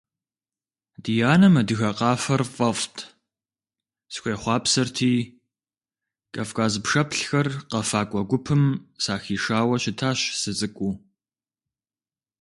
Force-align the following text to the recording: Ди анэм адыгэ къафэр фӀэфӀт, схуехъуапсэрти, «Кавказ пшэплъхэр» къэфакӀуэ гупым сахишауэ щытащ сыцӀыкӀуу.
Ди 1.03 1.13
анэм 1.33 1.53
адыгэ 1.61 1.89
къафэр 1.97 2.41
фӀэфӀт, 2.55 2.97
схуехъуапсэрти, 4.13 5.13
«Кавказ 6.33 6.73
пшэплъхэр» 6.83 7.47
къэфакӀуэ 7.71 8.21
гупым 8.29 8.63
сахишауэ 9.03 9.75
щытащ 9.83 10.19
сыцӀыкӀуу. 10.41 10.93